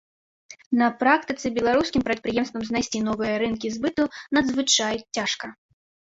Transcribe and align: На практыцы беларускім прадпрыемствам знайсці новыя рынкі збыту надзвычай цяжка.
На 0.79 0.85
практыцы 1.01 1.49
беларускім 1.57 2.01
прадпрыемствам 2.07 2.61
знайсці 2.69 3.01
новыя 3.09 3.35
рынкі 3.43 3.67
збыту 3.75 4.03
надзвычай 4.39 4.95
цяжка. 5.19 5.45